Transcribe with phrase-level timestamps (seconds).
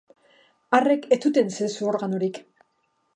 [0.77, 2.41] Arrek ez zuten sexu organorik.